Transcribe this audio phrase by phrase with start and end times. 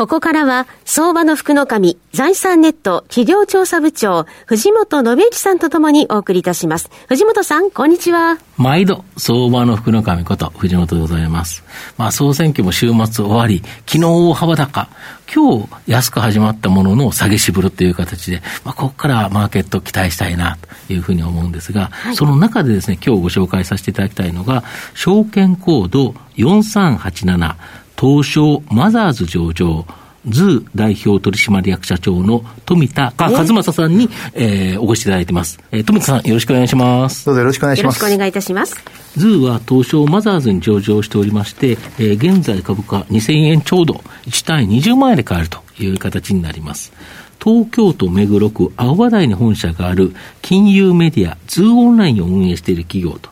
[0.00, 6.90] ここからは、相場の福の神、財産ネット企業調査部長、藤本信之さんとともにお送りいたします。
[7.08, 8.38] 藤本さん、こんにちは。
[8.56, 11.62] 毎度、相場の福の神こと、藤本でございます。
[11.98, 14.88] まあ、総選挙も週末終わり、昨日大幅高、
[15.34, 27.56] 今日安く始まったものの下げしぶるという形で、まあ、ここからマーケット期待したいなというふうに思うんですが、はい、その中でですね、今日ご紹介させていただきたいのが、証券コード4387、
[28.00, 29.84] 東証マザーズ上場、
[30.26, 35.60] ZUU代表取締役社長の冨田和成さんに、えー、お越しいただいてます。
[35.70, 37.26] えー、冨田さん、よろしくお願いします。
[37.26, 37.96] どうぞよろしくお願いします。
[37.96, 38.74] よろしくお願いいたします。
[39.18, 46.94] ZUUは東証マザーズに上場しておりまして、えー、現在株価2000円ちょうど、1単位20万円で買えるという形になります。
[47.42, 53.30] 東京都目黒区青葉台に本社がある金融メディア ZUU onlineを運営している企業と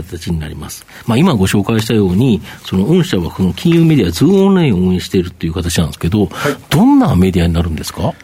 [0.00, 0.86] 形になります。
[1.06, 8.14] まあ、今ご紹介したように、その御社はこの金融メディア、 ZUU onlineを運営しているという形なんですけど、はい、どんなメディアになるんですか？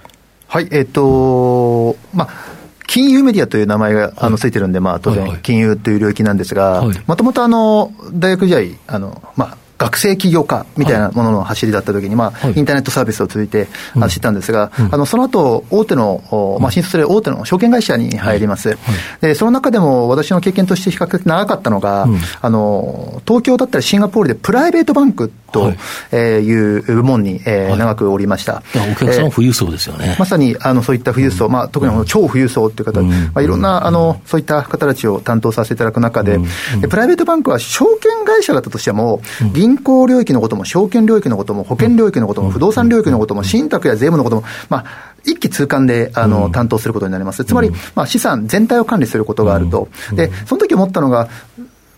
[0.46, 2.28] はい、えっ、ー、とまあ、
[2.86, 7.46] 金融メディアという名前があのついてるんで、まあ、当然、金融という領域なんですが、もともと
[8.14, 18.76] 大学時代、あのまあ、学生起業家みたいなものの走りだったときに、まあ、インターネットサービスを通じて走ったんですが、あのその後大手の、まあ、新卒で大手の証券会社に入ります。
[19.20, 22.06] で、その中でも私の経験として比較的長かったのが、
[22.40, 25.70] あの、東京だったりシンガポールでプライベートバンクと
[26.12, 26.78] い。
[26.78, 28.62] う部門に、え長くおりました。
[28.74, 30.16] お客さんは富裕層ですよね。
[30.18, 36.38] まさに、あの、そういった富裕層、まあ、特に超富裕層っていう方、まあ、いろんな、あの、そういった方たちを担当させていただく中で、
[36.88, 39.20] プライベートバンクは証券会社だったとしても、
[39.52, 44.84] 銀行領域のことも、証券領域のことも、保険領域のことも、不動産領域のことも、信託や税務のことも、まあ、
[45.24, 47.44] 一気通貫であの、担当することになります。
[47.44, 49.88] つまり、まあ、資産全体を管理することがあると。
[50.12, 51.28] で、その時思ったのが、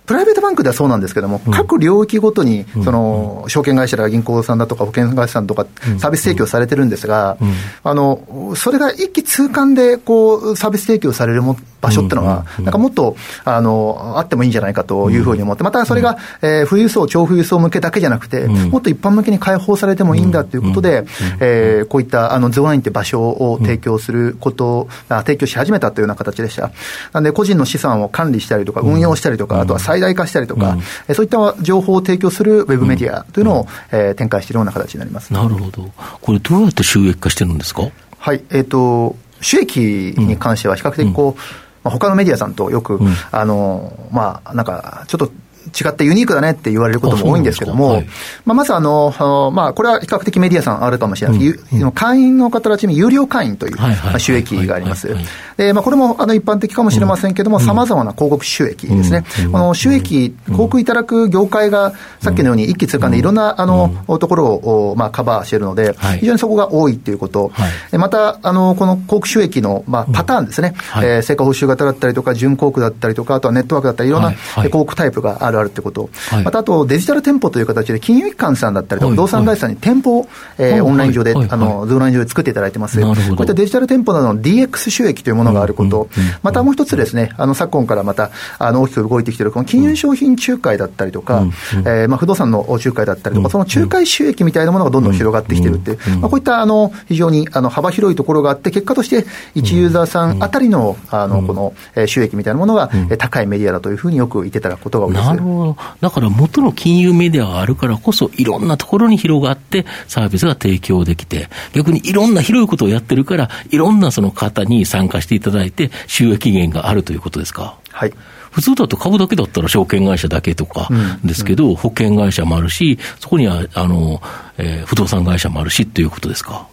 [0.06, 5.66] プライベートバンクではそうなんですけども、各領域ごとに、その、証券会社や銀行さんだとか保険会社さんとか、
[5.98, 7.36] サービス提供されてるんですが、
[7.84, 21.04] あの、それが一気通貫で、こう、サービス提供されるも場所っていうのは、なんかもっと、あの、あってもいいんじゃないかというふうに思って、またそれが、えー、富裕層、超富裕層向けだけじゃなくて、もっと一般向けに開放されてもいいんだということで、
[21.40, 26.70] えー、こういったあのゾーンって場所を提供することあ、提供し始めたというような形でした。
[27.12, 30.70] なんで、個人の資産を管理したりとか、運用したりとか、あとは最大化したりとか、
[31.08, 35.32] うん、そういった情報を提供するウェブメディアというのを、えー、展開しているような形になります。
[35.32, 35.90] なるほど。
[36.20, 37.82] これ、どうやって収益化してるんですか？
[38.18, 41.34] はい、えっ、ー、と、収益に関しては比較的こう、うん。
[41.82, 45.30] まあ、他のメディアさんとよく、うん、あの、まあ、なんか、ちょっと、
[45.69, 48.06] 違ってユニークだねって言われることも多いんですけども、はい、
[48.44, 51.38] まあ、まずあの、まあ、これは比較的メディアさんあるかもしれない。
[51.38, 55.15] ですけど、うん、会員の方たちに有料会員という、まあ、収益があります。
[55.56, 59.25] で、まあ、これもあの一般的かもしれませんけども、さまざまな広告収益ですね。
[59.50, 67.53] この収益、広告いただく業界が、さっきのように一気通貫でいろんなあのところをまあカバーしているので、非常にそこが多いということ、
[67.92, 80.28] また、あの、この広告収益のまあパターンですね、え成果報酬型だったりとか、準広告だったりとか、あとはネットワークだったり、いろんな広告タイプがあるあるってこと、はい、またあとデジタル店舗という形で、金融機関さんだったりとか、不動産会社に店舗を、
[80.59, 83.00] えー、オンライン上で、あの、オンライン上で作っていただいてます。
[83.00, 85.31] こういったデジタル店舗などの DX 収益と。
[85.31, 86.09] いうものがあること、
[86.43, 101.75] またもう一つですね、あの、昨今からまた、あの、大きく動いてきている、この金融商品仲介だったりとか、えー、まあ、不動産の仲介だったりとか、その仲介収益みたいなものがどんどん広がってきているっていう、まあ、こういったあの非常にあの幅広いところがあって、結果として1ユーザーさんあたりのあのこの
[102.06, 105.27] 収益みたいなものが高いメディアだというふうによく言ってただくことが多いです。
[105.27, 117.76] なるほど、だから元の金融メディアがあるからこそ、いろんなところに広がって、サービスが提供できて、逆にいろんな広いことをやってるから、いろんなその方に参加していただいて、収益源があるということですか？
[117.91, 118.12] はい
[118.50, 120.88] 普通だと株だけだったら証券会社だけとか
[121.24, 124.20] ですけど、うんうん、保険会社もあるし、そこにはあの、
[124.59, 126.66] えー、不動産会社もあるしっていうことですか？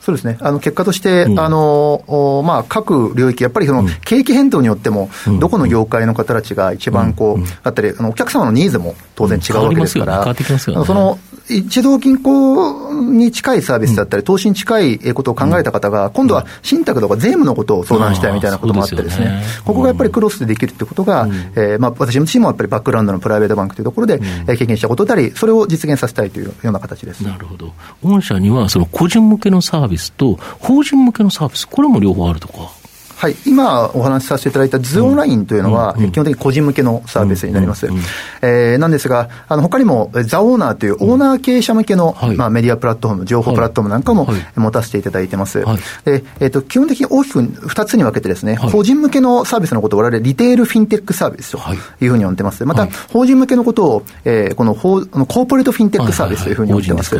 [0.00, 5.08] そうですね、あの結果として、うん、あのまあ、各領域、やっぱりその景気変動によっても、
[5.40, 10.34] どこの業界の方たちが一番こう、あったり、あのお客様のニーズも当然違うわけですから、
[10.84, 11.18] その
[11.48, 27.22] 一度銀行に近いサービスだったり、投資に近いことを考えた方が、今度は信託とか税務のことを相談したいみたいなこともあってですね、ここがやっぱりクロスでできるってことが、えまあ、私自身もやっぱりバックグラウンドのプライベートバンクというところで経験したことであり、それを実現させたいというような形です。
[27.22, 27.72] なるほど。
[28.02, 32.70] 御社には、その個人向けのサービスと、法人向けのサービス、これも両方あるとか？
[33.24, 37.88] はい、今お話しさせていただいた ZUU online というのは、基本的に個人向けのサービスになります。
[38.42, 45.64] えー、なんですが、あの他にもザオーナーというオーナー経営者向けの、まあ、メディアプラットフォーム、情報プラットフォームなんかも持たせていただいてます。
[46.04, 51.58] でえーと、基本的に大きく2つに分けてですね、個人向けのサービスのことを我々リテールフィンテックサービスと
[52.02, 52.66] いうふうに呼んでます。
[52.66, 57.18] また、法人向けのことを、えー、このコーポレートフィンテックサービスというふうに呼んでます。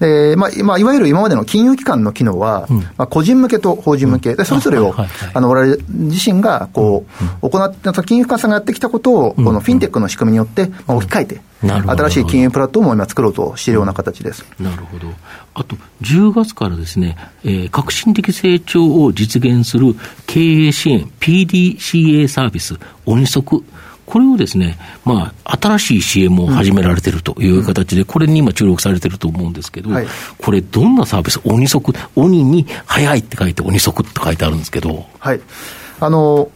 [0.00, 2.66] でまあまあ、いわゆる今までの金融機関の機能は、
[2.96, 4.94] まあ、個人向けと法人向け、でそれぞれを、
[5.34, 7.04] あの我々自身がこ
[7.42, 14.44] う、行って、金融機関さんがやってきたことを、このフィンテックの仕組みによって、まあ、置き換えて、新しい金融プラットフォームを今作ろうとしているような形です。
[14.60, 15.08] なるほど。
[15.54, 19.94] あと、10月からですね、えー、革新的成長を実現する
[20.26, 23.64] 経営支援 PDCA サービス、鬼足。
[24.06, 29.90] これをですね、まあ、新しい CM を始められてるという形で、これに今注力されてると思うんですけど、
[30.38, 35.06] これ、どんなサービス、鬼足、鬼に早いって書いて、鬼足って書いてあるんですけど。
[35.18, 35.40] はい。
[36.00, 36.53] あの、ま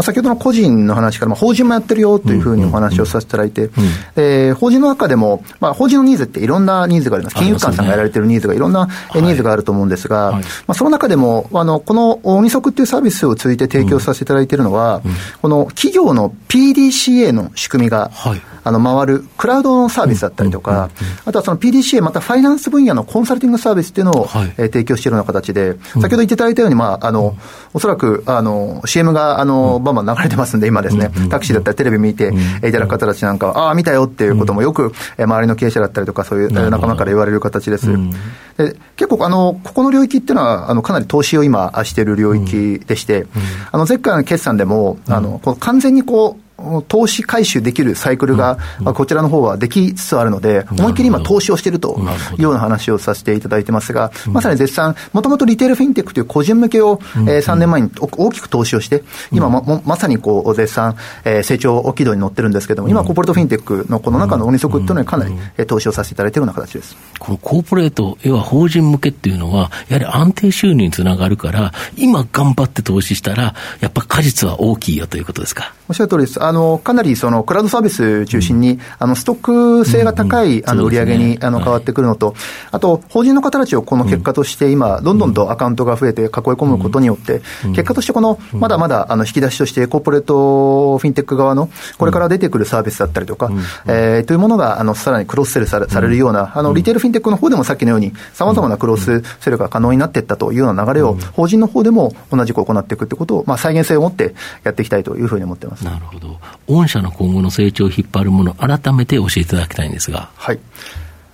[0.00, 3.70] あ、先ほどの個人の話から、まあ、法人もやってるよというふうにお話をさせていただいて、
[4.16, 7.36] え法人の中でも、まあ、法人のニーズっていろんなニーズがあります。
[7.36, 15.02] 金融機関さんがやられてるニーズがいろんなニーズがあると思うんですが、まあ、その中でも、あの、この鬼足っていうサービスを通じて提供させていただいているのは、
[15.42, 18.10] この企業の PDCA の仕組みが、
[18.62, 20.90] あの回るクラウドのサービスだったりとか、
[21.24, 27.36] あとはその PDCA、またファイナンス分野のコンサルティングサービスっていうのを、え提供しているような形で、先ほど言っていただいたように、まあ、あの、
[27.72, 37.88] おそらく、あの、CM が、あの、バンバン流れてますんで、今ですね、タクシーだったりテレビ見ていただく方たちなんかは、ああ、見たよっていうこともよく、周りの経営者だったりとか、そういう仲間から言われる形です。
[38.56, 43.26] で結構、あの、ここの領域っていうのは、あの、かなり投資を今している領域でして、
[43.72, 46.49] あの、前回の決算でも、あの、完全にこう、
[46.88, 48.58] 投資回収できるサイクルが、
[48.94, 51.98] こちらの方はできつつあるので、思いっきり今、投資をしていると
[52.36, 59.02] いうような話をさせていただいてますが、まさに絶賛、もともとリテールフィンテックという個人向けを、え3年前に大きく投資をして、
[59.32, 66.96] 今ま、まさにこう絶賛、え成長軌道に乗ってるんですけれども、今、コーポレートフィンテックのこの中の鬼足っていうのにかなり投資をさせていただいているような形です。
[67.18, 75.72] このコーポレート、要は法人向けっていうのは、やはり安定収入につながるから、今頑張って投資したら、やっぱ果実は大きいよということですか？
[75.88, 76.42] おっしゃる通りです。
[76.50, 82.34] あの、かなりそのクラウドサービス中心に、うん、あのストック性が高い、あの売り上げに、あの変わってくるのと、
[82.72, 93.48] あと、法人の方たちをこの結果として今、どんどんとアカウントが増えて囲い込むことによって、結果としてこの、まだまだあの引き出しとして、コーポレートフィンテック側の、これから出てくるサービスだったりとか、
[93.86, 105.84] えー、というものが、あの、さらにクロスセルされされるような、あの、リテールフィンテックの方でもさっきのように、さまざまなクロスセルが可能になっていったというような流れを、法人の方でも同じく行っていくってことを、まあ、再現性を持ってやっていきたいというふうに思ってます。
[105.84, 106.39] なるほど。
[106.68, 110.30] 御社の今後の成長を引っ張るもの、改めて教えていただきたいんですが。
[110.36, 110.58] はい。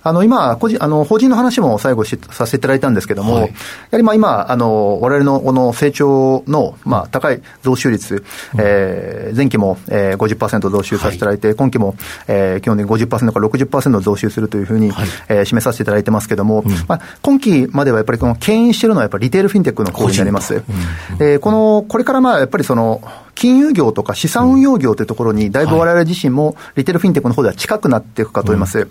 [0.07, 3.49] あの今個人あの、法人の話も最後しさせていただいたんですけれども、はい、や
[3.91, 8.23] はりまあ今、あのわれのこの成長の、まあ、高い増収率、うん、
[8.59, 11.95] えー、前期も、えー、50%増収させていただいて、はい、今期も、
[12.27, 20.55] えー、基本的に50%から60%増収するというふうに、はい、えー、示させていただいてますけれども、うん、まあ、今期まではやっぱりこの牽引しているのは、やっぱりリテールフィンテックの方になります。
[20.55, 20.63] うん、
[21.19, 23.01] えー、このこれからまあやっぱりその
[23.37, 28.87] 金融業とか資産運用業というところに、だいぶわれわれ自身もリテールフィンテックの方では近くなっていくかと思います。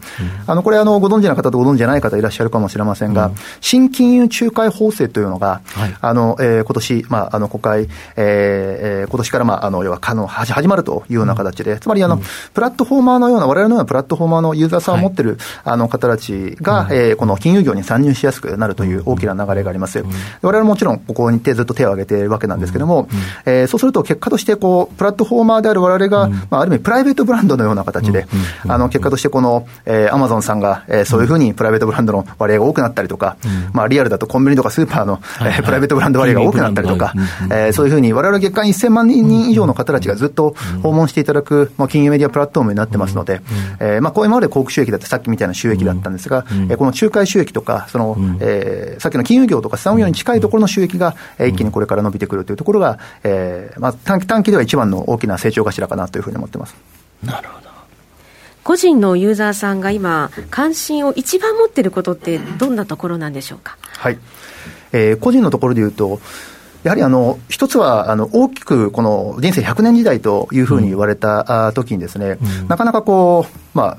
[0.47, 5.63] あのこれあの、ご存知の方とご存知じゃない方いらっしゃるかもしれませんが、新金融仲介法制というのが、
[6.01, 12.21] あのえー、今年、まあ、あの国会、えー、今年から、まあ、あの要は可能始まるというような形で、つまりあの、
[12.55, 19.99] プラットフォーマーのような、われわれのようなプラットフォーマーのユーザーさんを持ってる、あの方たちが、えー、この金融業に参入しやすくなるという大きな流れがあります。
[19.99, 20.11] われ
[20.43, 23.09] われももちろん、ここに手ずっと手を挙げているわけなんですけれども、
[23.45, 28.27] えー、そうすると結果としてこう、プラッットフォーマーであるわれわれが、うん、まあ、ある意味、プライベートブランドのような形で、
[28.69, 33.37] あの結果としてこの、えー、アマゾンさんが、えー、そういうふうにプライベートブランドの割合が多くなったりとか、
[33.73, 37.15] まあ、リアルだとコンビニとかスーパーの、えー、プライベートブランド割合が多くなったりとか、
[37.51, 43.41] えー、そういうふうに、われわれ月間1000万人以上の方たちがずっと訪問していただく、まあ、金融メディアプラットフォームになってますので、
[43.81, 56.75] えーまあ、こう今まで広告収益だってさっきみたいな収益だったんですが、えー、この仲介収益とか、その、えー、さっきの金融業とか資産運用に近いところの収益が、えー、一気にこれから伸びてくるというところが、えーまあ、短期短期では一番の大きな成長頭かなというふうに思ってます。
[57.25, 57.67] なるほど。
[58.65, 63.79] 個人のユーザーさんが今、関心を一番持っていることって、どんなところなんでしょうか？
[63.81, 64.19] はい、
[64.93, 66.21] えー、個人のところでいうと、
[66.83, 73.99] やはりあの一つはあの大きくこの人生100年時代というふうに言われた時にですね、うん、なかなかこう、ま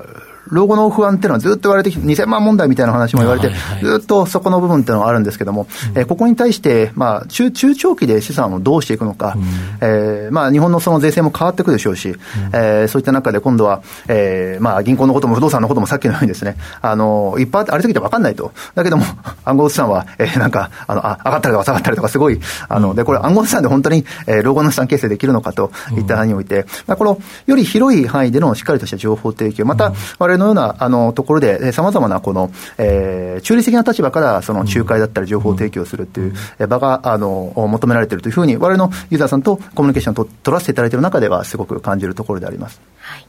[0.50, 3.50] 老後の不安っていうのはずっと言われてきて、2000万問題みたいな話も言われて、
[3.82, 9.42] ずっとそこの部分っていうのはあるんですけども、えー、ここに対して、まあ中、中長期で資産をどうしていくのか、うん、
[9.80, 12.16] えー、まあ、日本のその税制も変わっていくでしょうし、うん、
[12.52, 19.04] えー、そういった中で今度は、えーまあ、銀行のことも不動産のこともさっきのようにですね、あのいっぱいありすぎて分かんないと、だけども、
[19.44, 42.80] 暗号資産は、えー、なんかあのあ、上がったりとか下がったりとか、すごい、あのでこれ、暗号資産で本当に、えー、老後の資産形成できるのかといった範において、まあ、このより広い範囲でのしっかりとした情報提供、また、われのようなあのところで、さまざまなこの、えー、中立的な立場からその仲介だったり情報提供するっていう場があの求められているというふうに、われのユーザーさんとコミュニケーションを取らせていただいている中では、すごく感じるところであります。
[43.00, 43.26] はい。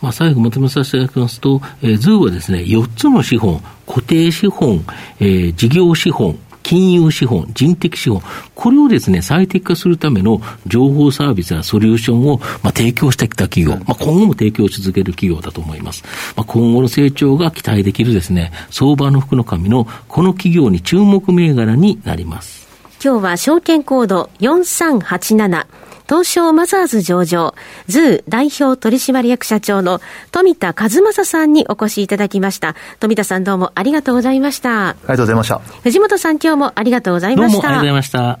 [0.00, 4.84] まあ、最後まとめさせていただきますと、えー、 ZUUはですね、4つの資本、固定資本、
[5.20, 8.22] えー、事業資本、金融資本、人的資本、
[8.54, 16.02] これをですね、最適化するための情報サービスやソリューションを、まあ、提供してきた企業、まあ、今後も提供し続ける企業だと思います。
[16.36, 22.62] まあ、今後の成長が期待できるですね、相場の福の神のこの企業に注目銘柄になります。
[23.04, 25.66] 今日は証券コード4387
[26.12, 27.54] 東証マザーズ上場、
[27.86, 32.76] ZUU代表取締役社長の冨田和成さんにお越しいただきました。
[33.00, 34.90] 冨田さんどうもありがとうございました。
[34.90, 35.58] ありがとうございました。
[35.60, 37.56] 藤本さん今日もありがとうございました。
[37.56, 38.38] どうもありがとうございました。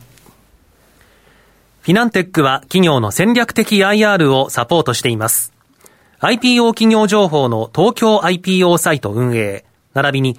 [1.80, 5.54] フィナンテックは企業の戦略的 IR をサポートしています。
[6.20, 9.64] IPO 企業情報の東京 IPO サイト運営、
[9.94, 10.38] 並びに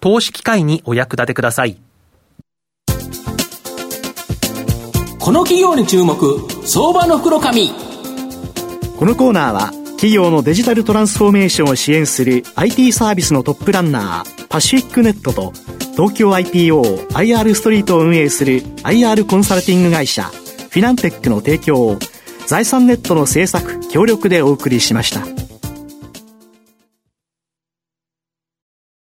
[0.00, 1.76] 投資機会にお役立てください。
[5.20, 6.16] この企業に注目
[6.64, 7.68] 相場の袋紙
[8.98, 15.52] このコーナーは企業のデジタルトランスフォーメーションを支援する IT サービスのトップランナーパシフィックネットと
[15.92, 21.98] 東京 IPOIR ストリートを運営する IR コンサルティング会社フィナンテックの提供を
[22.46, 25.39] 財産ネットの制作協力でお送りしました。